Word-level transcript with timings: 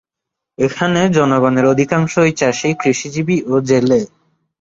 এখানে 0.57 1.01
জনগণের 1.09 1.65
অধিকাংশই 1.65 2.31
চাষী, 2.33 2.69
কৃষিজীবী 2.81 3.37
ও 3.47 3.55
জেলে। 3.61 3.99